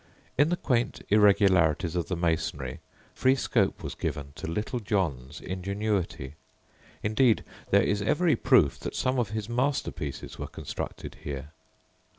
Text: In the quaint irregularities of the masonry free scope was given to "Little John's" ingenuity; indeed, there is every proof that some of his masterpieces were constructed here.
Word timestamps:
In 0.35 0.49
the 0.49 0.57
quaint 0.57 1.03
irregularities 1.09 1.95
of 1.95 2.07
the 2.07 2.15
masonry 2.15 2.79
free 3.13 3.35
scope 3.35 3.83
was 3.83 3.93
given 3.93 4.31
to 4.37 4.47
"Little 4.47 4.79
John's" 4.79 5.39
ingenuity; 5.39 6.33
indeed, 7.03 7.43
there 7.69 7.83
is 7.83 8.01
every 8.01 8.35
proof 8.35 8.79
that 8.79 8.95
some 8.95 9.19
of 9.19 9.29
his 9.29 9.47
masterpieces 9.47 10.39
were 10.39 10.47
constructed 10.47 11.17
here. 11.23 11.49